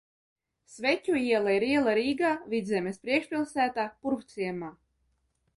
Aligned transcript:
Sveķu 0.75 1.17
iela 1.25 1.53
ir 1.57 1.65
iela 1.67 1.93
Rīgā, 1.99 2.33
Vidzemes 2.55 2.99
priekšpilsētā, 3.05 3.89
Purvciemā. 4.03 4.77